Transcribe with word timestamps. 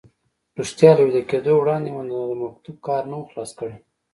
رښتیا 0.59 0.91
له 0.95 1.01
ویده 1.05 1.21
کېدو 1.29 1.53
وړاندې 1.57 1.89
مو 1.95 2.01
د 2.09 2.13
مکتوب 2.43 2.75
کار 2.87 3.03
نه 3.11 3.15
و 3.17 3.27
خلاص 3.29 3.51
کړی. 3.59 3.75